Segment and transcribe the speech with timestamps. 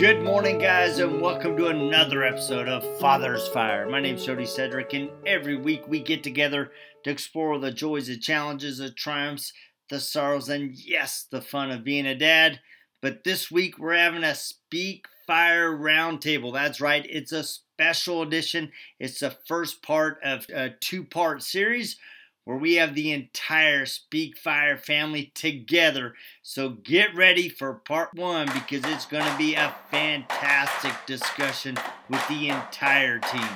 [0.00, 3.86] Good morning, guys, and welcome to another episode of Father's Fire.
[3.86, 6.72] My name's Jody Sedrick, and every week we get together
[7.04, 9.52] to explore the joys, the challenges, the triumphs,
[9.90, 12.60] the sorrows, and yes, the fun of being a dad.
[13.02, 16.50] But this week we're having a Speak Fire Roundtable.
[16.50, 18.72] That's right, it's a special edition.
[18.98, 21.98] It's the first part of a two part series
[22.44, 26.14] where we have the entire Speak Fire family together.
[26.42, 31.76] So get ready for part one because it's going to be a fantastic discussion
[32.08, 33.48] with the entire team.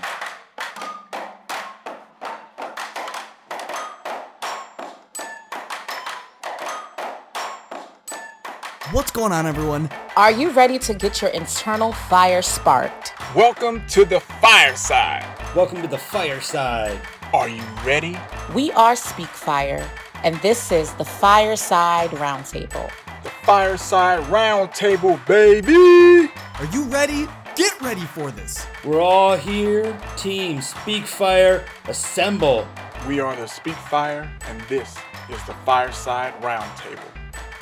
[8.93, 9.91] What's going on, everyone?
[10.17, 13.13] Are you ready to get your internal fire sparked?
[13.35, 15.27] Welcome to the fireside.
[15.57, 17.01] Welcome to the fireside.
[17.35, 18.17] Are you ready?
[18.55, 19.85] We are Speak Fire,
[20.23, 22.89] and this is the Fireside Roundtable.
[23.25, 26.31] The fireside roundtable, baby.
[26.61, 27.27] Are you ready?
[27.57, 28.65] Get ready for this.
[28.85, 29.99] We're all here.
[30.17, 32.69] Team Speak Fire, assemble.
[33.09, 34.97] We are the Speak Fire, and this
[35.29, 37.14] is the fireside roundtable.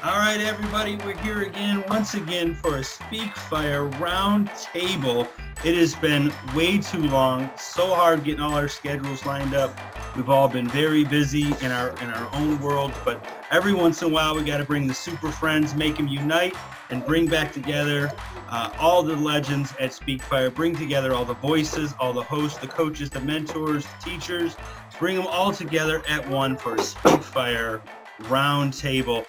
[0.05, 5.29] All right, everybody, we're here again, once again, for a Speak Fire round table.
[5.65, 9.79] It has been way too long, so hard getting all our schedules lined up.
[10.17, 14.11] We've all been very busy in our in our own world, but every once in
[14.11, 16.57] a while, we got to bring the super friends, make them unite,
[16.91, 18.11] and bring back together
[18.49, 20.51] uh, all the legends at Speak Fire.
[20.51, 24.57] Bring together all the voices, all the hosts, the coaches, the mentors, the teachers.
[24.99, 27.81] Bring them all together at one for a Speak Fire
[28.29, 29.25] round table.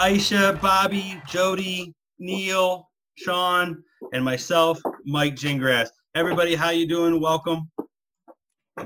[0.00, 5.88] Aisha, Bobby, Jody, Neil, Sean, and myself, Mike Gingrass.
[6.16, 7.20] Everybody, how you doing?
[7.20, 7.70] Welcome.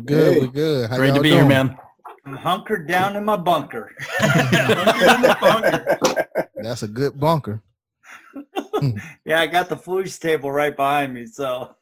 [0.04, 0.90] Good, we're good.
[0.90, 1.40] How Great to be doing?
[1.40, 1.78] here, man.
[2.26, 3.90] I'm hunkered down in my bunker.
[6.56, 7.62] That's a good bunker.
[9.24, 11.74] Yeah, I got the floosh table right behind me, so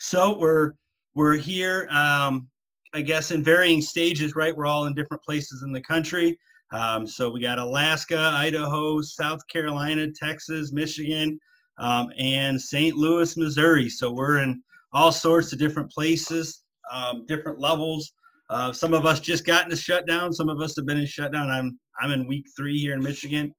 [0.00, 0.72] so we're
[1.14, 2.48] we're here, um,
[2.92, 4.34] I guess, in varying stages.
[4.34, 6.36] Right, we're all in different places in the country.
[6.74, 11.38] Um, so we got Alaska, Idaho, South Carolina, Texas, Michigan,
[11.78, 12.96] um, and St.
[12.96, 13.88] Louis, Missouri.
[13.88, 14.60] So we're in
[14.92, 18.12] all sorts of different places, um, different levels.
[18.50, 20.32] Uh, some of us just got into shutdown.
[20.32, 21.48] Some of us have been in shutdown.
[21.48, 23.54] I'm I'm in week three here in Michigan,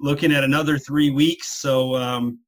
[0.00, 1.60] looking at another three weeks.
[1.60, 2.40] So, um,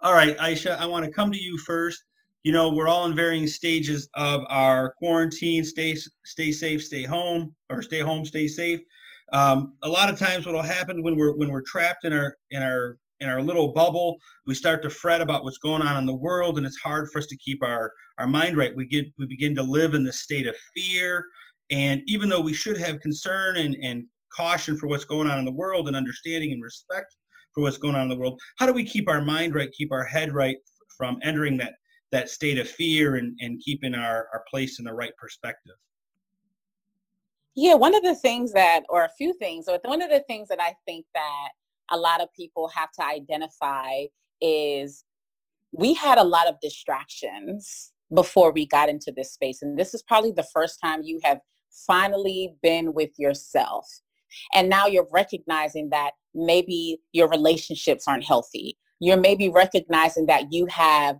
[0.00, 2.04] all right, Aisha, I want to come to you first.
[2.44, 5.64] You know, we're all in varying stages of our quarantine.
[5.64, 8.80] Stay stay safe, stay home, or stay home, stay safe.
[9.32, 12.36] Um, a lot of times, what will happen when we're when we're trapped in our
[12.50, 16.06] in our in our little bubble, we start to fret about what's going on in
[16.06, 18.74] the world, and it's hard for us to keep our our mind right.
[18.76, 21.24] We get we begin to live in the state of fear,
[21.70, 24.04] and even though we should have concern and and
[24.34, 27.16] caution for what's going on in the world, and understanding and respect
[27.54, 29.92] for what's going on in the world, how do we keep our mind right, keep
[29.92, 30.56] our head right
[30.96, 31.74] from entering that
[32.12, 35.74] that state of fear and and keeping our our place in the right perspective?
[37.56, 40.48] Yeah, one of the things that, or a few things, or one of the things
[40.48, 41.48] that I think that
[41.90, 44.04] a lot of people have to identify
[44.40, 45.04] is
[45.72, 49.62] we had a lot of distractions before we got into this space.
[49.62, 51.38] And this is probably the first time you have
[51.86, 53.86] finally been with yourself.
[54.54, 58.76] And now you're recognizing that maybe your relationships aren't healthy.
[59.00, 61.18] You're maybe recognizing that you have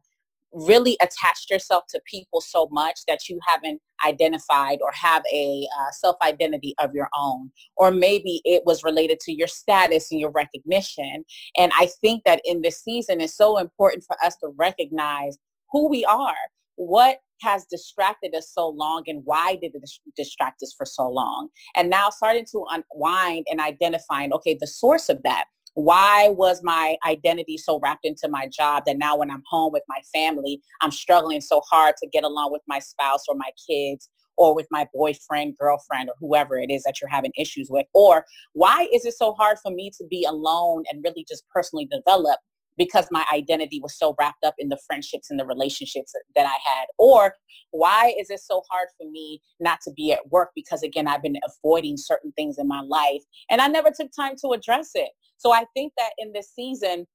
[0.55, 5.91] really attached yourself to people so much that you haven't identified or have a uh,
[5.93, 7.51] self-identity of your own.
[7.77, 11.25] Or maybe it was related to your status and your recognition.
[11.57, 15.39] And i think that in this season it's so important for us to recognize
[15.71, 16.35] who we are.
[16.77, 21.49] What has distracted us so long and why did it distract us for so long?
[21.77, 26.97] And now starting to unwind and identifying okay the source of that why was my
[27.07, 30.91] identity so wrapped into my job that now when I'm home with my family, I'm
[30.91, 34.87] struggling so hard to get along with my spouse or my kids or with my
[34.95, 37.87] boyfriend, girlfriend, or whoever it is that you're having issues with?
[37.95, 41.87] Or why is it so hard for me to be alone and really just personally
[41.87, 42.39] develop
[42.77, 46.59] because my identity was so wrapped up in the friendships and the relationships that I
[46.69, 46.87] had?
[46.99, 47.35] Or
[47.71, 50.51] why is it so hard for me not to be at work?
[50.55, 54.35] Because again, I've been avoiding certain things in my life and I never took time
[54.43, 55.11] to address it.
[55.37, 57.07] So I think that in this season,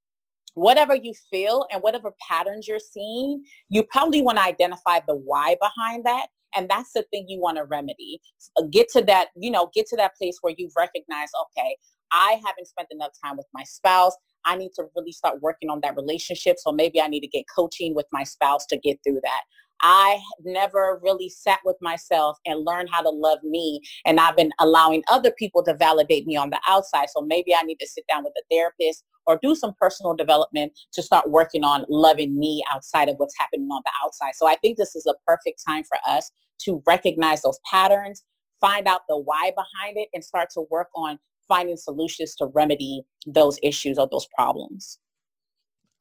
[0.56, 5.56] whatever you feel and whatever patterns you're seeing, you probably want to identify the why
[5.62, 6.28] behind that.
[6.56, 8.20] And that's the thing you want to remedy.
[8.58, 11.78] Uh, get to that, you know, get to that place where you've recognized, okay,
[12.12, 14.16] I haven't spent enough time with my spouse.
[14.46, 16.58] I need to really start working on that relationship.
[16.60, 19.42] So maybe I need to get coaching with my spouse to get through that.
[19.82, 23.82] I never really sat with myself and learned how to love me.
[24.06, 27.10] And I've been allowing other people to validate me on the outside.
[27.10, 30.74] So maybe I need to sit down with a therapist or do some personal development
[30.94, 34.34] to start working on loving me outside of what's happening on the outside.
[34.36, 36.32] So I think this is a perfect time for us
[36.64, 38.24] to recognize those patterns,
[38.60, 41.20] find out the why behind it, and start to work on
[41.50, 45.00] finding solutions to remedy those issues or those problems.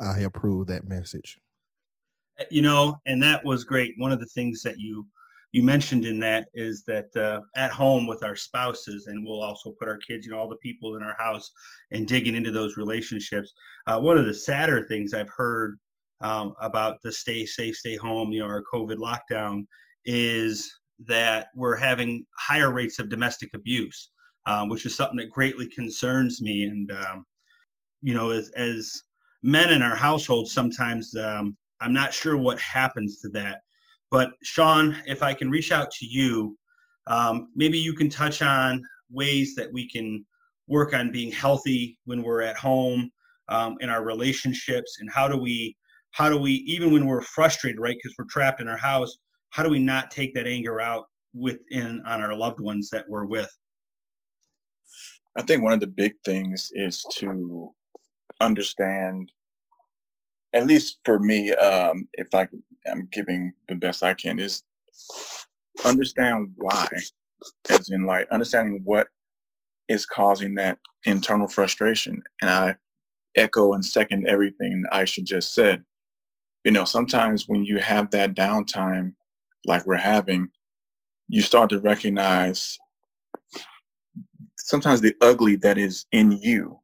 [0.00, 1.38] I approve that message.
[2.38, 3.94] Uh, you know, and that was great.
[3.96, 5.04] One of the things that you
[5.52, 9.72] you mentioned in that is that uh, at home with our spouses, and we'll also
[9.78, 11.50] put our kids, you know, all the people in our house,
[11.90, 13.54] and digging into those relationships.
[13.86, 15.78] Uh, one of the sadder things I've heard
[16.20, 19.64] um, about the stay safe, stay home, you know, our COVID lockdown
[20.04, 20.70] is
[21.06, 24.10] that we're having higher rates of domestic abuse,
[24.48, 26.64] um, which is something that greatly concerns me.
[26.64, 27.26] And um,
[28.02, 29.02] you know, as as
[29.42, 33.60] men in our household, sometimes um, I'm not sure what happens to that.
[34.10, 36.56] But Sean, if I can reach out to you,
[37.06, 40.24] um, maybe you can touch on ways that we can
[40.66, 43.10] work on being healthy when we're at home
[43.48, 45.76] um, in our relationships, and how do we,
[46.10, 47.96] how do we, even when we're frustrated, right?
[47.96, 49.16] Because we're trapped in our house,
[49.50, 51.04] how do we not take that anger out
[51.34, 53.50] within on our loved ones that we're with?
[55.38, 57.72] I think one of the big things is to
[58.40, 59.30] understand
[60.52, 62.48] at least for me, um, if I
[62.86, 64.62] am giving the best I can, is
[65.84, 66.88] understand why,
[67.70, 69.08] as in like understanding what
[69.88, 72.22] is causing that internal frustration.
[72.40, 72.76] And I
[73.36, 75.84] echo and second everything Aisha just said.
[76.64, 79.14] You know, sometimes when you have that downtime
[79.64, 80.48] like we're having,
[81.28, 82.78] you start to recognize
[84.68, 86.78] sometimes the ugly that is in you.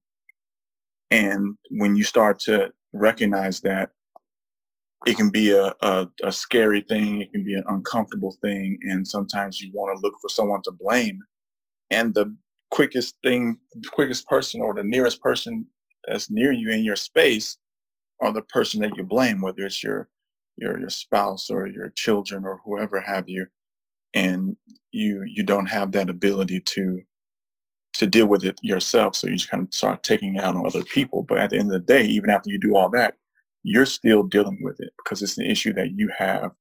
[1.10, 3.90] And when you start to recognize that
[5.06, 9.06] it can be a, a, a, scary thing, it can be an uncomfortable thing, and
[9.06, 11.20] sometimes you want to look for someone to blame.
[11.90, 12.34] And the
[12.70, 15.66] quickest thing, the quickest person or the nearest person
[16.08, 17.58] that's near you in your space
[18.22, 20.08] are the person that you blame, whether it's your
[20.56, 23.46] your your spouse or your children or whoever have you.
[24.14, 24.56] And
[24.90, 27.02] you you don't have that ability to
[27.94, 29.16] to deal with it yourself.
[29.16, 31.22] So you just kind of start taking it out on other people.
[31.22, 33.14] But at the end of the day, even after you do all that,
[33.62, 36.52] you're still dealing with it because it's an issue that you have.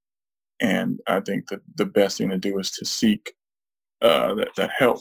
[0.62, 3.34] And I think that the best thing to do is to seek
[4.02, 5.00] uh, that, that help.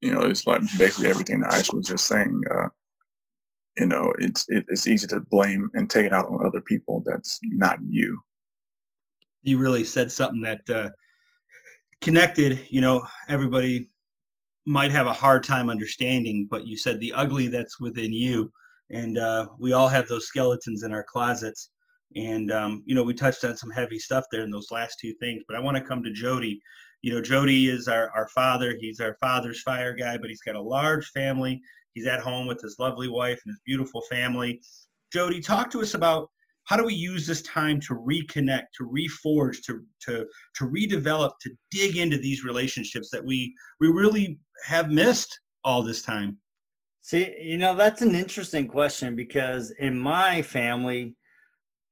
[0.00, 2.40] You know, it's like basically everything that Aisha was just saying.
[2.50, 2.68] Uh,
[3.78, 7.02] you know, it's it, it's easy to blame and take it out on other people.
[7.06, 8.20] That's not you.
[9.42, 10.90] You really said something that uh,
[12.00, 12.66] connected.
[12.68, 13.91] You know, everybody
[14.66, 18.52] might have a hard time understanding, but you said the ugly that's within you.
[18.90, 21.70] And uh, we all have those skeletons in our closets.
[22.14, 25.14] And, um, you know, we touched on some heavy stuff there in those last two
[25.14, 25.42] things.
[25.48, 26.60] But I want to come to Jody.
[27.00, 28.76] You know, Jody is our, our father.
[28.78, 31.60] He's our father's fire guy, but he's got a large family.
[31.94, 34.60] He's at home with his lovely wife and his beautiful family.
[35.12, 36.30] Jody, talk to us about
[36.64, 41.50] how do we use this time to reconnect to reforge to to to redevelop to
[41.70, 46.38] dig into these relationships that we we really have missed all this time?
[47.02, 51.16] See you know that's an interesting question because in my family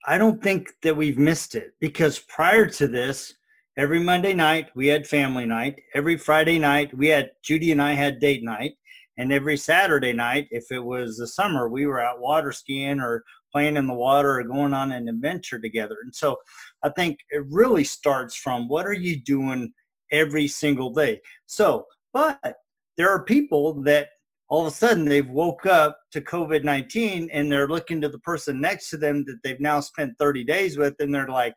[0.07, 3.35] i don't think that we've missed it because prior to this
[3.77, 5.81] every monday night we had family night.
[5.95, 8.73] Every friday night we had judy and i had date night.
[9.19, 13.25] And every saturday night if it was the summer we were out water skiing or
[13.53, 15.97] playing in the water or going on an adventure together.
[16.03, 16.37] And so
[16.83, 19.73] I think it really starts from what are you doing
[20.11, 21.21] every single day?
[21.47, 22.57] So, but
[22.97, 24.09] there are people that
[24.49, 28.19] all of a sudden they've woke up to COVID 19 and they're looking to the
[28.19, 31.55] person next to them that they've now spent 30 days with and they're like,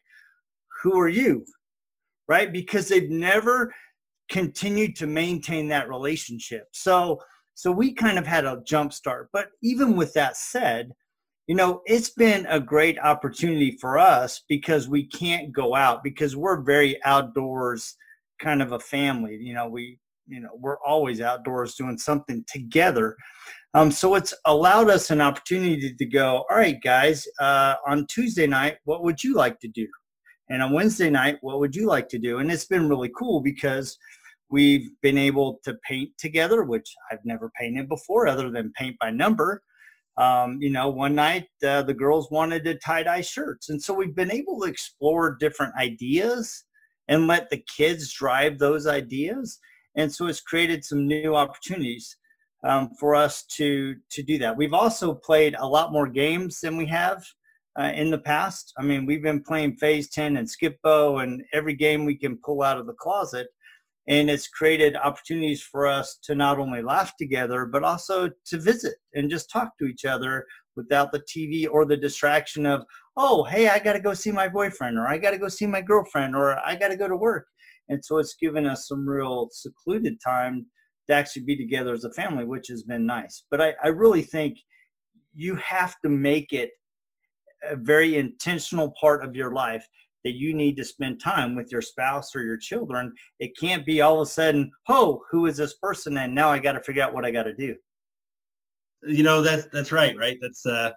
[0.81, 1.45] who are you?
[2.27, 2.53] Right?
[2.53, 3.73] Because they've never
[4.29, 6.67] continued to maintain that relationship.
[6.71, 7.19] So,
[7.55, 9.29] so we kind of had a jump start.
[9.33, 10.91] But even with that said,
[11.47, 16.35] you know, it's been a great opportunity for us because we can't go out because
[16.35, 17.95] we're very outdoors
[18.39, 19.35] kind of a family.
[19.35, 23.17] You know, we, you know, we're always outdoors doing something together.
[23.73, 28.47] Um, so it's allowed us an opportunity to go, all right, guys, uh, on Tuesday
[28.47, 29.87] night, what would you like to do?
[30.49, 32.37] And on Wednesday night, what would you like to do?
[32.37, 33.97] And it's been really cool because
[34.49, 39.09] we've been able to paint together, which I've never painted before other than paint by
[39.09, 39.61] number
[40.17, 43.69] um, you know, one night uh, the girls wanted to tie dye shirts.
[43.69, 46.65] And so we've been able to explore different ideas
[47.07, 49.59] and let the kids drive those ideas.
[49.95, 52.15] And so it's created some new opportunities
[52.63, 54.55] um, for us to, to do that.
[54.55, 57.23] We've also played a lot more games than we have
[57.79, 58.73] uh, in the past.
[58.77, 62.61] I mean, we've been playing Phase 10 and Skip-Bo and every game we can pull
[62.61, 63.47] out of the closet.
[64.07, 68.95] And it's created opportunities for us to not only laugh together but also to visit
[69.13, 70.45] and just talk to each other
[70.75, 72.83] without the tv or the distraction of
[73.17, 75.65] oh hey i got to go see my boyfriend or i got to go see
[75.65, 77.47] my girlfriend or i got to go to work.
[77.89, 80.65] And so it's given us some real secluded time
[81.07, 83.43] to actually be together as a family which has been nice.
[83.51, 84.57] But i, I really think
[85.35, 86.71] you have to make it
[87.69, 89.87] a very intentional part of your life
[90.23, 93.13] that you need to spend time with your spouse or your children.
[93.39, 96.17] It can't be all of a sudden, oh, who is this person?
[96.17, 97.75] And now I got to figure out what I got to do.
[99.05, 100.17] You know, that's, that's right.
[100.17, 100.37] Right.
[100.41, 100.91] That's, uh,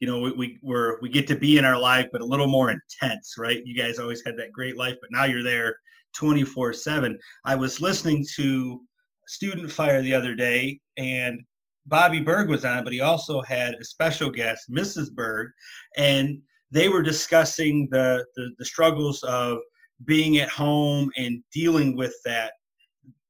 [0.00, 2.48] you know, we, we we're, we get to be in our life, but a little
[2.48, 3.62] more intense, right?
[3.64, 5.76] You guys always had that great life, but now you're there
[6.16, 7.18] 24 seven.
[7.44, 8.80] I was listening to
[9.26, 11.40] student fire the other day and
[11.86, 15.12] Bobby Berg was on, but he also had a special guest, Mrs.
[15.12, 15.50] Berg,
[15.96, 16.40] and
[16.76, 19.58] they were discussing the, the, the struggles of
[20.04, 22.52] being at home and dealing with that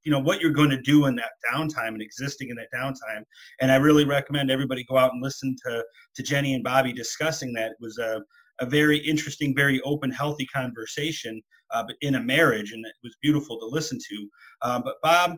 [0.03, 3.23] you know what you're going to do in that downtime and existing in that downtime.
[3.61, 5.85] And i really recommend everybody go out and listen to
[6.15, 7.73] to jenny and bobby discussing that.
[7.73, 8.21] It was a,
[8.61, 11.41] a very interesting very open healthy conversation
[11.73, 14.29] uh, in a marriage and it was beautiful to listen to.
[14.62, 15.37] Uh, but bob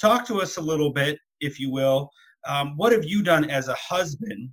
[0.00, 2.10] talk to us a little bit if you will.
[2.46, 4.50] Um, what have you done as a husband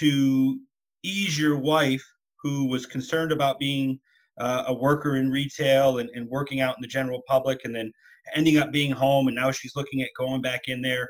[0.00, 0.58] to
[1.04, 2.04] ease your wife
[2.46, 3.98] who was concerned about being
[4.38, 7.92] uh, a worker in retail and, and working out in the general public and then
[8.34, 11.08] ending up being home and now she's looking at going back in there.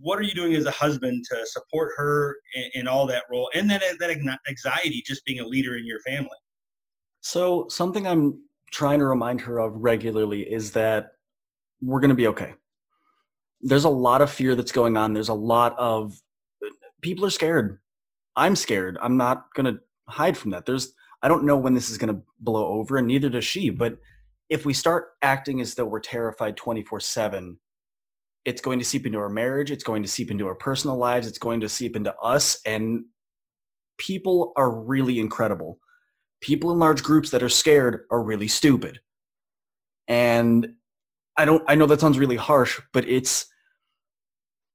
[0.00, 3.50] What are you doing as a husband to support her in, in all that role
[3.54, 6.38] and then that anxiety just being a leader in your family?
[7.20, 11.12] So something i'm trying to remind her of regularly is that
[11.80, 12.54] we're going to be okay.
[13.62, 15.14] There's a lot of fear that's going on.
[15.14, 16.14] There's a lot of
[17.00, 17.80] people are scared.
[18.36, 18.98] I'm scared.
[19.00, 20.66] I'm not going to hide from that.
[20.66, 23.70] There's I don't know when this is going to blow over, and neither does she.
[23.70, 23.98] But
[24.48, 27.58] if we start acting as though we're terrified 24 7,
[28.44, 29.70] it's going to seep into our marriage.
[29.70, 31.26] It's going to seep into our personal lives.
[31.26, 32.60] It's going to seep into us.
[32.64, 33.04] And
[33.98, 35.78] people are really incredible.
[36.40, 39.00] People in large groups that are scared are really stupid.
[40.06, 40.74] And
[41.36, 43.46] I don't, I know that sounds really harsh, but it's,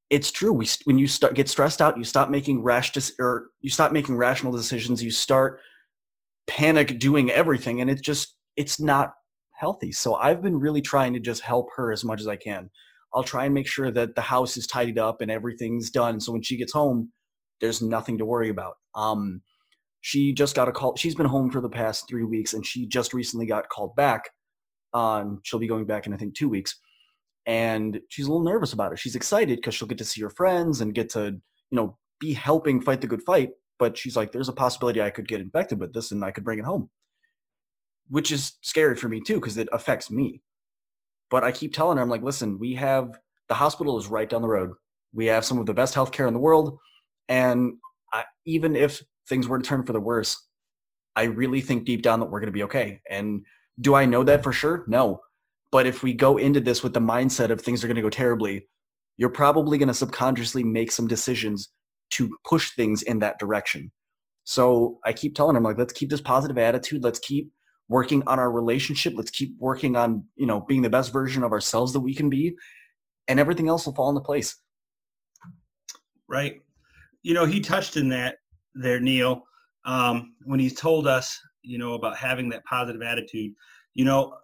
[0.10, 0.54] it's true.
[0.54, 3.92] We when you start get stressed out, you stop making rash dis- or you stop
[3.92, 5.04] making rational decisions.
[5.04, 5.60] You start
[6.48, 9.14] panic doing everything, and it's just it's not
[9.52, 9.92] healthy.
[9.92, 12.70] So I've been really trying to just help her as much as I can.
[13.14, 16.20] I'll try and make sure that the house is tidied up and everything's done.
[16.20, 17.12] So when she gets home,
[17.62, 18.74] there's nothing to worry about.
[18.96, 19.42] Um,
[20.02, 20.96] she just got a call.
[20.96, 24.30] She's been home for the past three weeks, and she just recently got called back.
[24.94, 26.76] Um, she'll be going back in I think two weeks
[27.46, 29.00] and she's a little nervous about it.
[29.00, 32.34] She's excited because she'll get to see her friends and get to, you know, be
[32.34, 33.52] helping fight the good fight.
[33.80, 36.44] But she's like, there's a possibility I could get infected with this and I could
[36.44, 36.90] bring it home,
[38.10, 40.42] which is scary for me too because it affects me.
[41.30, 43.18] But I keep telling her, I'm like, listen, we have
[43.50, 44.72] the hospital is right down the road.
[45.14, 46.78] We have some of the best healthcare in the world,
[47.28, 47.74] and
[48.14, 50.38] I, even if things were to turn for the worse,
[51.16, 53.02] I really think deep down that we're going to be okay.
[53.10, 53.46] And
[53.80, 54.86] do I know that for sure?
[54.88, 55.22] No.
[55.74, 58.10] But if we go into this with the mindset of things are going to go
[58.12, 58.68] terribly,
[59.18, 61.70] you're probably going to subconsciously make some decisions
[62.12, 63.92] to push things in that direction.
[64.44, 67.04] So I keep telling him like, let's keep this positive attitude.
[67.04, 67.52] Let's keep
[67.90, 69.14] working on our relationship.
[69.16, 72.30] Let's keep working on, you know, being the best version of ourselves that we can
[72.30, 72.56] be
[73.28, 74.56] and everything else will fall into place.
[76.30, 76.62] Right.
[77.24, 78.36] You know, he touched in that
[78.76, 79.42] there, Neil,
[79.86, 83.54] um, when he's told us, you know, about having that positive attitude.
[83.96, 84.36] You know,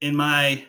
[0.00, 0.64] in my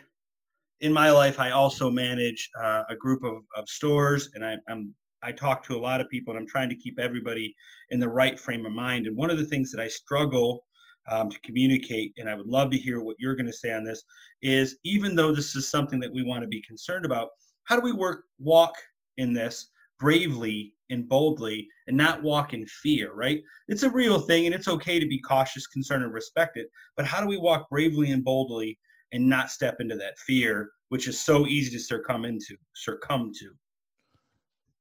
[0.80, 4.94] in my life, I also manage uh, a group of, of stores, and I, I'm
[5.22, 7.54] I talk to a lot of people, and I'm trying to keep everybody
[7.90, 9.06] in the right frame of mind.
[9.06, 10.64] And one of the things that I struggle
[11.10, 13.84] um, to communicate, and I would love to hear what you're going to say on
[13.84, 14.02] this,
[14.40, 17.28] is even though this is something that we want to be concerned about,
[17.64, 18.74] how do we work walk
[19.18, 19.68] in this
[19.98, 23.42] bravely and boldly and not walk in fear, right?
[23.68, 26.68] It's a real thing and it's okay to be cautious, concerned, and respect it.
[26.96, 28.78] But how do we walk bravely and boldly
[29.12, 33.50] and not step into that fear, which is so easy to succumb into, succumb to.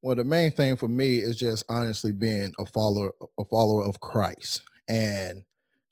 [0.01, 3.99] Well, the main thing for me is just honestly being a follower, a follower of
[3.99, 5.43] Christ, and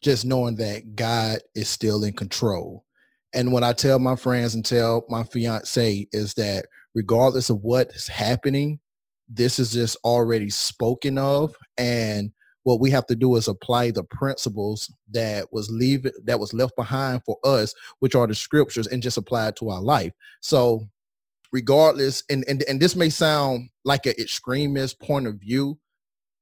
[0.02, 2.86] just knowing that God is still in control.
[3.34, 8.08] And what I tell my friends and tell my fiance is that regardless of what's
[8.08, 8.80] happening,
[9.28, 12.32] this is just already spoken of, and
[12.68, 16.76] what we have to do is apply the principles that was leave that was left
[16.76, 20.12] behind for us which are the scriptures and just apply it to our life.
[20.42, 20.86] So
[21.54, 25.80] regardless and and, and this may sound like an extremist point of view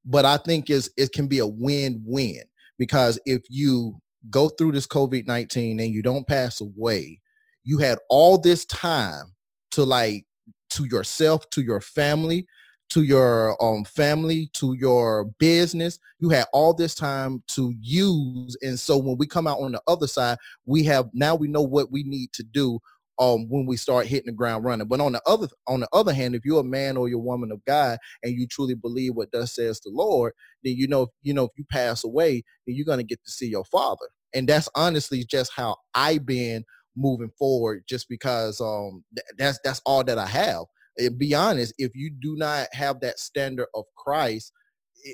[0.04, 2.42] but i think is it can be a win-win
[2.76, 3.96] because if you
[4.28, 7.20] go through this covid-19 and you don't pass away
[7.62, 9.32] you had all this time
[9.70, 10.26] to like
[10.70, 12.46] to yourself, to your family,
[12.90, 15.98] to your um family, to your business.
[16.20, 18.56] You had all this time to use.
[18.62, 21.62] And so when we come out on the other side, we have now we know
[21.62, 22.80] what we need to do
[23.18, 24.88] um when we start hitting the ground running.
[24.88, 27.22] But on the other on the other hand, if you're a man or you're a
[27.22, 30.32] woman of God and you truly believe what thus says the Lord,
[30.64, 33.48] then you know, you know, if you pass away, then you're gonna get to see
[33.48, 34.06] your father.
[34.34, 36.64] And that's honestly just how I've been
[36.96, 40.64] moving forward, just because um th- that's that's all that I have.
[40.98, 44.52] And be honest, if you do not have that standard of Christ,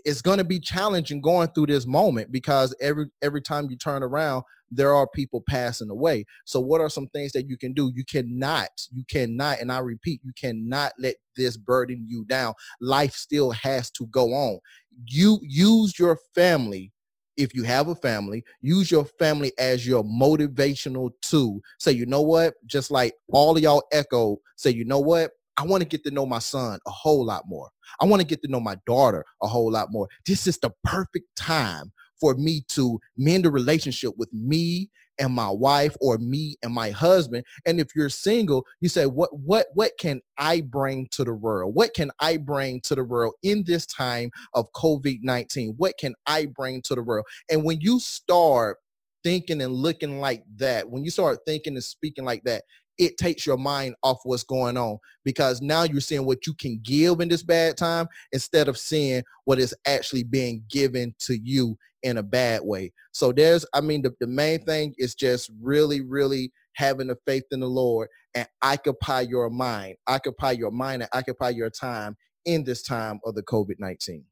[0.04, 4.02] it's going to be challenging going through this moment because every every time you turn
[4.02, 6.24] around there are people passing away.
[6.46, 7.92] So what are some things that you can do?
[7.94, 12.54] You cannot you cannot and i repeat you cannot let this burden you down.
[12.80, 14.58] Life still has to go on.
[15.06, 16.92] You use your family
[17.36, 21.60] if you have a family use your family as your motivational tool.
[21.78, 22.54] Say you know what?
[22.66, 26.10] Just like all of y'all echo say you know what I want to get to
[26.10, 27.68] know my son a whole lot more.
[28.00, 30.08] I want to get to know my daughter a whole lot more.
[30.26, 35.50] This is the perfect time for me to mend a relationship with me and my
[35.50, 37.44] wife or me and my husband.
[37.66, 41.74] And if you're single, you say, what what what can I bring to the world?
[41.74, 45.74] What can I bring to the world in this time of COVID-19?
[45.76, 47.26] What can I bring to the world?
[47.50, 48.78] And when you start
[49.22, 52.64] thinking and looking like that, when you start thinking and speaking like that,
[53.04, 56.80] it takes your mind off what's going on because now you're seeing what you can
[56.82, 61.76] give in this bad time instead of seeing what is actually being given to you
[62.02, 62.92] in a bad way.
[63.12, 67.44] So there's, I mean, the, the main thing is just really, really having the faith
[67.50, 72.64] in the Lord and occupy your mind, occupy your mind and occupy your time in
[72.64, 74.22] this time of the COVID-19.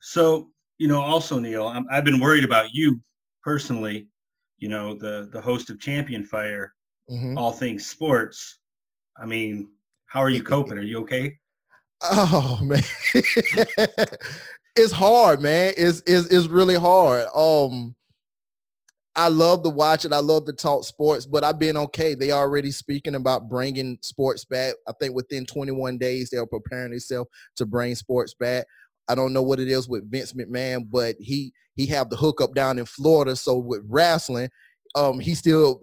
[0.00, 3.00] So, you know, also Neil, i have been worried about you
[3.42, 4.08] personally,
[4.58, 6.72] you know, the, the host of Champion Fire,
[7.10, 7.36] mm-hmm.
[7.38, 8.58] all things sports.
[9.20, 9.68] I mean,
[10.06, 10.78] how are you coping?
[10.78, 11.36] Are you okay?
[12.02, 12.82] Oh man,
[14.76, 15.74] it's hard, man.
[15.76, 17.26] It's, it's it's really hard.
[17.34, 17.94] Um,
[19.16, 20.12] I love to watch it.
[20.12, 22.14] I love to talk sports, but I've been okay.
[22.14, 24.74] They already speaking about bringing sports back.
[24.86, 28.64] I think within 21 days they're preparing themselves to bring sports back.
[29.08, 32.54] I don't know what it is with Vince McMahon, but he he have the hookup
[32.54, 33.34] down in Florida.
[33.34, 34.50] So with wrestling,
[34.94, 35.80] um, he still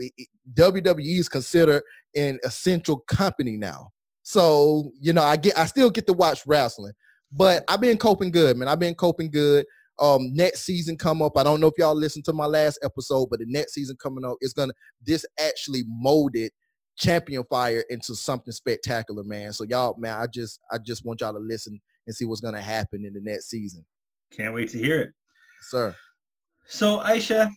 [0.53, 1.83] WWE is considered
[2.15, 3.91] an essential company now.
[4.23, 6.93] So, you know, I get I still get to watch wrestling.
[7.31, 8.67] But I've been coping good, man.
[8.67, 9.65] I've been coping good.
[9.99, 11.37] Um, next season come up.
[11.37, 14.25] I don't know if y'all listened to my last episode, but the next season coming
[14.25, 16.51] up is gonna this actually molded
[16.97, 19.53] Champion Fire into something spectacular, man.
[19.53, 22.61] So y'all, man, I just I just want y'all to listen and see what's gonna
[22.61, 23.85] happen in the next season.
[24.31, 25.09] Can't wait to hear it.
[25.61, 25.95] Sir.
[26.67, 27.49] So Aisha,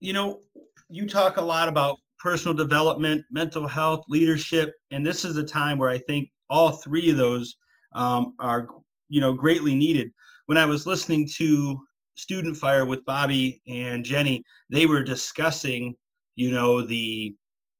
[0.00, 0.40] you know,
[0.88, 5.78] you talk a lot about personal development, mental health, leadership, and this is a time
[5.78, 7.56] where I think all three of those
[7.94, 8.68] um, are,
[9.08, 10.10] you know, greatly needed.
[10.46, 11.78] When I was listening to
[12.16, 15.94] Student Fire with Bobby and Jenny, they were discussing,
[16.36, 17.34] you know, the,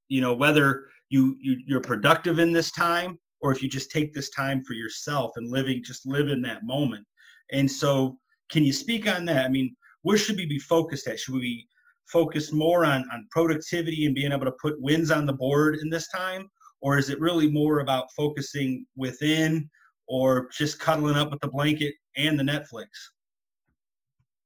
[0.09, 4.13] you know, whether you, you you're productive in this time or if you just take
[4.13, 7.05] this time for yourself and living, just live in that moment.
[7.53, 8.19] And so,
[8.51, 9.45] can you speak on that?
[9.45, 11.19] I mean, where should we be focused at?
[11.19, 11.67] Should we
[12.13, 15.77] be focus more on, on productivity and being able to put wins on the board
[15.77, 16.51] in this time?
[16.81, 19.69] Or is it really more about focusing within
[20.07, 22.87] or just cuddling up with the blanket and the Netflix?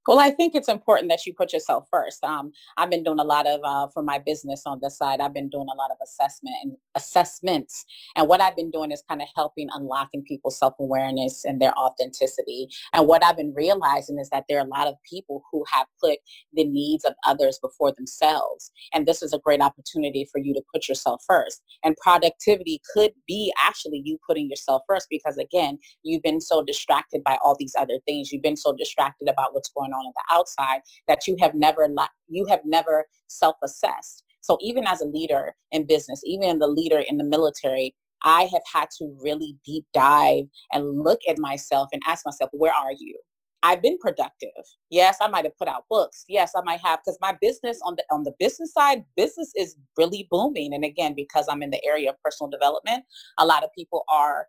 [0.08, 2.24] Well, I think it's important that you put yourself first.
[2.24, 5.20] Um, I've been doing a lot of uh, for my business on this side.
[5.20, 7.84] I've been doing a lot of assessment and assessments,
[8.16, 11.72] and what I've been doing is kind of helping unlocking people's self awareness and their
[11.78, 12.66] authenticity.
[12.92, 15.86] And what I've been realizing is that there are a lot of people who have
[16.02, 16.18] put
[16.52, 20.62] the needs of others before themselves, and this is a great opportunity for you to
[20.74, 21.62] put yourself first.
[21.84, 27.22] And productivity could be actually you putting yourself first because again, you've been so distracted
[27.22, 28.32] by all these other things.
[28.32, 31.54] You've been so distracted about what's going going on on the outside that you have
[31.54, 31.88] never
[32.28, 34.24] you have never self-assessed.
[34.40, 38.62] So even as a leader in business, even the leader in the military, I have
[38.72, 43.18] had to really deep dive and look at myself and ask myself, where are you?
[43.64, 44.50] I've been productive.
[44.90, 46.24] Yes, I might have put out books.
[46.28, 49.76] Yes, I might have because my business on the on the business side, business is
[49.96, 50.74] really booming.
[50.74, 53.04] And again, because I'm in the area of personal development,
[53.38, 54.48] a lot of people are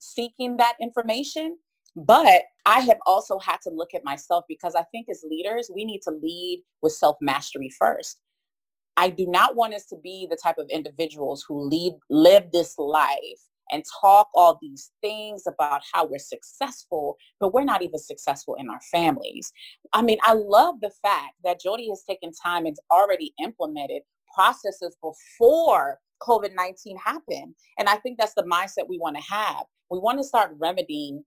[0.00, 1.58] seeking that information.
[2.06, 5.84] But I have also had to look at myself because I think as leaders, we
[5.84, 8.20] need to lead with self mastery first.
[8.96, 12.74] I do not want us to be the type of individuals who lead, live this
[12.78, 18.56] life and talk all these things about how we're successful, but we're not even successful
[18.58, 19.52] in our families.
[19.92, 24.02] I mean, I love the fact that Jody has taken time and already implemented
[24.34, 27.54] processes before COVID-19 happened.
[27.78, 29.64] And I think that's the mindset we want to have.
[29.90, 31.24] We want to start remedying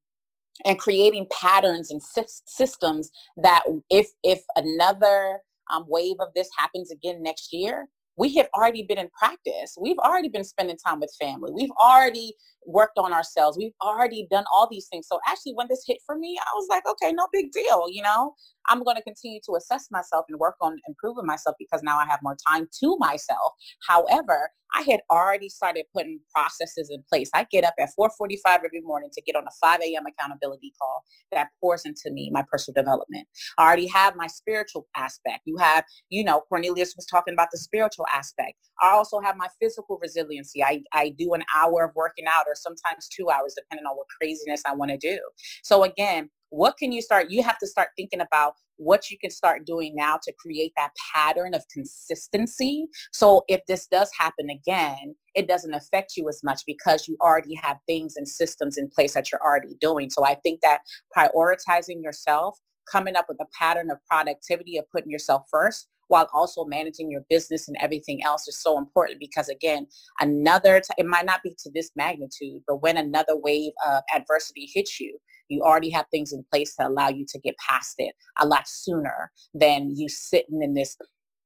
[0.65, 2.01] and creating patterns and
[2.45, 5.39] systems that if if another
[5.71, 7.87] um, wave of this happens again next year,
[8.17, 9.77] we have already been in practice.
[9.79, 11.51] We've already been spending time with family.
[11.53, 12.33] We've already
[12.65, 13.57] worked on ourselves.
[13.57, 15.07] We've already done all these things.
[15.07, 17.85] So actually when this hit for me, I was like, okay, no big deal.
[17.89, 18.35] You know,
[18.71, 22.05] I'm going to continue to assess myself and work on improving myself because now I
[22.05, 23.53] have more time to myself.
[23.87, 27.29] However, I had already started putting processes in place.
[27.33, 30.03] I get up at 4:45 every morning to get on a 5 a.m.
[30.05, 31.03] accountability call
[31.33, 33.27] that pours into me my personal development.
[33.57, 35.41] I already have my spiritual aspect.
[35.43, 38.55] You have, you know, Cornelius was talking about the spiritual aspect.
[38.81, 40.63] I also have my physical resiliency.
[40.63, 44.07] I, I do an hour of working out or sometimes two hours, depending on what
[44.19, 45.19] craziness I want to do.
[45.63, 47.31] So again, what can you start?
[47.31, 50.91] You have to start thinking about what you can start doing now to create that
[51.13, 52.87] pattern of consistency.
[53.11, 57.55] So if this does happen again, it doesn't affect you as much because you already
[57.55, 60.09] have things and systems in place that you're already doing.
[60.09, 60.81] So I think that
[61.15, 62.59] prioritizing yourself,
[62.91, 67.21] coming up with a pattern of productivity of putting yourself first while also managing your
[67.29, 69.87] business and everything else is so important because again,
[70.19, 74.69] another, t- it might not be to this magnitude, but when another wave of adversity
[74.73, 75.17] hits you,
[75.51, 78.67] you already have things in place to allow you to get past it a lot
[78.67, 80.97] sooner than you sitting in this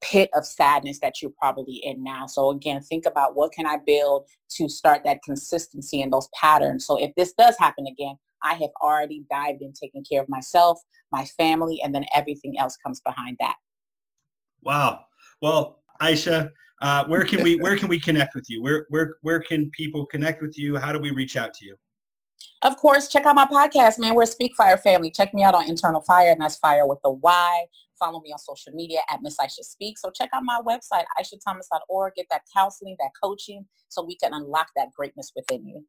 [0.01, 2.27] pit of sadness that you're probably in now.
[2.27, 6.85] So again, think about what can I build to start that consistency and those patterns.
[6.85, 10.79] So if this does happen again, I have already dived in taking care of myself,
[11.11, 13.55] my family, and then everything else comes behind that.
[14.61, 15.05] Wow.
[15.41, 18.61] Well, Aisha, uh, where can we where can we connect with you?
[18.61, 20.75] Where where where can people connect with you?
[20.77, 21.75] How do we reach out to you?
[22.61, 24.15] Of course, check out my podcast, man.
[24.15, 25.11] We're Speak Fire Family.
[25.11, 27.65] Check me out on Internal Fire, and that's Fire with the Y.
[27.99, 29.97] Follow me on social media at Miss Aisha Speak.
[29.97, 32.13] So check out my website, aishathomas.org.
[32.15, 35.85] Get that counseling, that coaching, so we can unlock that greatness within you.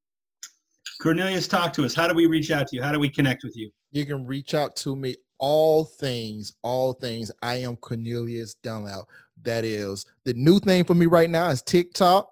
[1.00, 1.94] Cornelius, talk to us.
[1.94, 2.82] How do we reach out to you?
[2.82, 3.70] How do we connect with you?
[3.92, 7.30] You can reach out to me all things, all things.
[7.42, 9.04] I am Cornelius Dunlap.
[9.42, 12.30] That is the new thing for me right now is TikTok,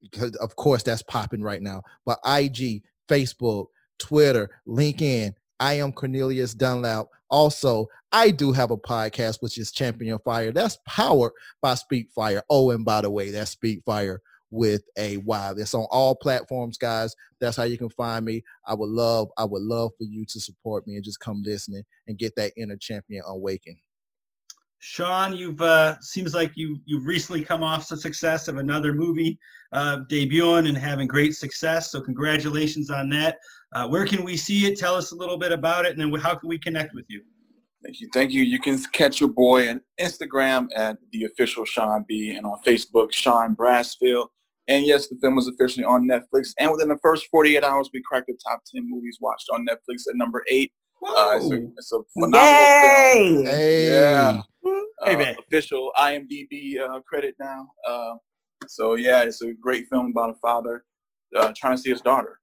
[0.00, 1.82] because of course that's popping right now.
[2.04, 3.66] But IG, Facebook,
[3.98, 5.32] Twitter, LinkedIn.
[5.58, 7.06] I am Cornelius Dunlap.
[7.30, 10.52] Also, I do have a podcast which is Champion of Fire.
[10.52, 12.42] That's powered by Speak Fire.
[12.48, 15.52] Oh, and by the way, that's Speak Fire with a Y.
[15.56, 17.14] It's on all platforms, guys.
[17.40, 18.42] That's how you can find me.
[18.66, 21.82] I would love, I would love for you to support me and just come listening
[22.06, 23.78] and get that inner champion awakened.
[24.78, 29.38] Sean, you've uh, seems like you you've recently come off the success of another movie
[29.72, 31.90] uh, debuting and having great success.
[31.90, 33.38] So congratulations on that.
[33.74, 34.78] Uh, where can we see it?
[34.78, 37.22] Tell us a little bit about it, and then how can we connect with you?
[37.82, 38.08] Thank you.
[38.12, 38.42] Thank you.
[38.42, 43.12] You can catch your boy on Instagram at the official Sean B and on Facebook,
[43.12, 44.26] Sean Brasfield.
[44.68, 46.52] And yes, the film was officially on Netflix.
[46.58, 50.08] And within the first 48 hours, we cracked the top 10 movies watched on Netflix
[50.08, 50.72] at number eight.
[51.02, 53.34] Uh, it's, a, it's, a, phenomenal Yay!
[53.34, 53.46] film.
[53.46, 53.90] Hey.
[53.90, 54.42] Yeah.
[55.02, 57.68] Uh, official IMDb uh, credit now.
[57.86, 58.14] Uh,
[58.66, 60.84] so yeah, it's a great film about a father
[61.36, 62.40] uh, trying to see his daughter.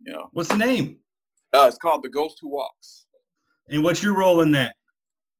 [0.00, 0.28] You know.
[0.32, 0.98] What's the name?
[1.52, 3.06] Uh, it's called The Ghost Who Walks.
[3.68, 4.76] And what's your role in that?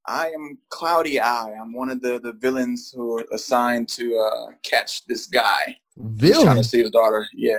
[0.09, 1.53] I am Cloudy Eye.
[1.61, 5.77] I'm one of the, the villains who are assigned to uh, catch this guy.
[5.97, 6.45] Villain?
[6.45, 7.27] Trying to see his daughter.
[7.35, 7.57] Yeah.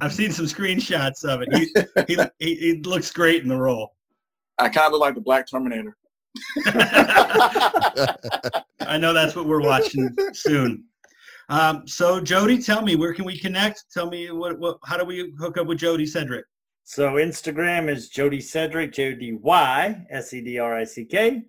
[0.00, 1.48] I've seen some screenshots of it.
[2.06, 3.92] He, he, he, he, looks great in the role.
[4.60, 5.96] I kind of look like the Black Terminator.
[8.80, 10.84] I know that's what we're watching soon.
[11.48, 13.84] Um, so Jody, tell me where can we connect?
[13.92, 16.44] Tell me what, what how do we hook up with Jody Sedrick?
[16.84, 21.04] So Instagram is Jody Sedrick, J O D Y S E D R I C
[21.04, 21.42] K.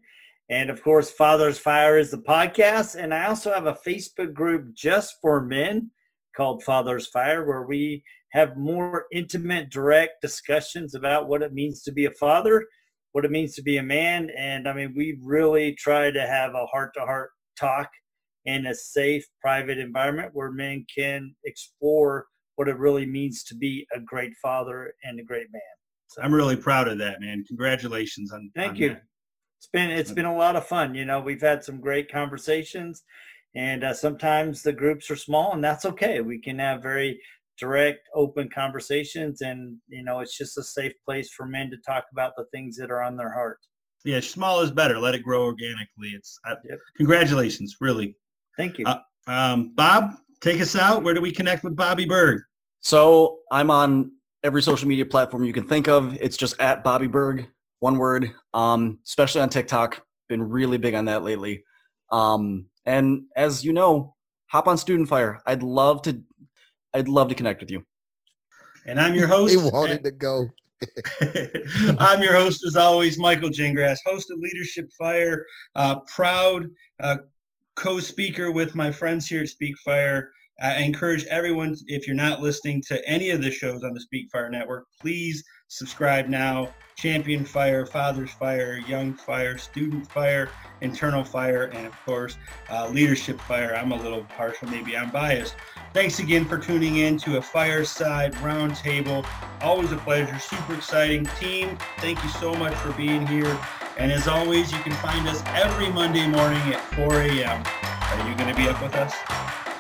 [0.50, 2.96] And of course, Father's Fire is the podcast.
[2.96, 5.92] And I also have a Facebook group just for men
[6.36, 11.92] called Father's Fire, where we have more intimate, direct discussions about what it means to
[11.92, 12.66] be a father,
[13.12, 14.30] what it means to be a man.
[14.38, 17.90] And I mean, we really try to have a heart to heart talk
[18.46, 23.86] in a safe, private environment where men can explore what it really means to be
[23.96, 25.62] a great father and a great man.
[26.08, 27.44] So, I'm really proud of that, man.
[27.48, 28.52] Congratulations on.
[28.56, 28.90] Thank on you.
[28.90, 29.04] That.
[29.58, 30.96] It's been it's been a lot of fun.
[30.96, 33.04] You know, we've had some great conversations,
[33.56, 36.20] and uh, sometimes the groups are small, and that's okay.
[36.22, 37.22] We can have very
[37.60, 42.06] direct, open conversations, and you know, it's just a safe place for men to talk
[42.12, 43.60] about the things that are on their heart.
[44.04, 44.98] Yeah, small is better.
[44.98, 46.10] Let it grow organically.
[46.10, 46.80] It's uh, yep.
[46.98, 48.16] congratulations, really.
[48.58, 50.16] Thank you, uh, um, Bob.
[50.42, 51.04] Take us out.
[51.04, 52.42] Where do we connect with Bobby Berg?
[52.80, 54.12] So I'm on
[54.44, 56.18] every social media platform you can think of.
[56.20, 57.48] It's just at Bobby Berg,
[57.80, 58.32] one word.
[58.54, 60.04] Um, especially on TikTok.
[60.30, 61.64] Been really big on that lately.
[62.12, 64.16] Um, and as you know,
[64.48, 65.42] hop on Student Fire.
[65.46, 66.22] I'd love to.
[66.94, 67.84] I'd love to connect with you.
[68.86, 69.54] And I'm your host.
[69.54, 70.50] he wanted to go.
[72.00, 76.66] I'm your host, as always, Michael Gingrass, host of Leadership Fire, uh, proud
[77.00, 77.18] uh,
[77.76, 80.32] co-speaker with my friends here at Speak Fire.
[80.62, 84.30] I encourage everyone, if you're not listening to any of the shows on the Speak
[84.32, 86.70] Fire Network, please subscribe now.
[86.96, 90.50] Champion Fire, Father's Fire, Young Fire, Student Fire,
[90.82, 92.38] Internal Fire, and of course,
[92.70, 93.74] uh, Leadership Fire.
[93.74, 95.56] I'm a little partial, maybe I'm biased.
[95.94, 99.26] Thanks again for tuning in to a Fireside Roundtable.
[99.62, 101.26] Always a pleasure, super exciting.
[101.40, 103.58] Team, thank you so much for being here.
[103.98, 107.64] And as always, you can find us every Monday morning at 4 a.m.
[107.66, 109.71] Are you going to be up with us?